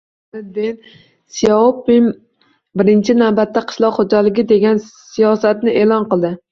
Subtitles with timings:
[0.35, 0.97] Xitoy rahbari Den
[1.41, 2.07] Syaopin
[2.81, 6.39] «Birinchi navbatda qishloq xo‘jaligi» degan siyosatni e’lon qildi.